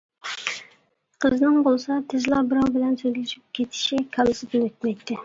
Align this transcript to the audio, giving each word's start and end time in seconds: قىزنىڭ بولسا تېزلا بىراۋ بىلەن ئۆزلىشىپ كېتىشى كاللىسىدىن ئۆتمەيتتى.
قىزنىڭ 1.25 1.59
بولسا 1.67 1.97
تېزلا 2.13 2.39
بىراۋ 2.53 2.65
بىلەن 2.79 2.97
ئۆزلىشىپ 3.03 3.45
كېتىشى 3.59 4.01
كاللىسىدىن 4.17 4.67
ئۆتمەيتتى. 4.71 5.19